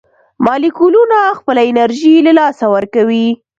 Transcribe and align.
مالیکولونه 0.45 1.19
خپله 1.37 1.61
انرژي 1.69 2.15
له 2.27 2.31
لاسه 2.39 2.65
ورکوي. 2.75 3.27